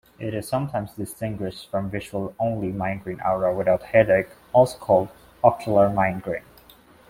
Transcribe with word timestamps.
It 0.17 0.33
is 0.33 0.47
sometimes 0.47 0.93
distinguished 0.93 1.69
from 1.69 1.91
visual-only 1.91 2.69
migraine 2.71 3.21
aura 3.21 3.53
without 3.53 3.83
headache, 3.83 4.29
also 4.51 4.79
called 4.79 5.09
ocular 5.43 5.91
migraine. 5.91 6.41